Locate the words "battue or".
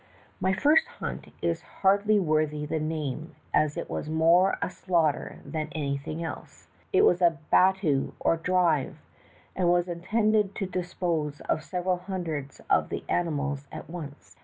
7.53-8.37